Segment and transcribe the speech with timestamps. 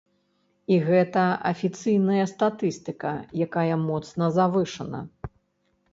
[0.75, 3.13] І гэта афіцыйная статыстыка,
[3.47, 4.99] якая моцна завышана.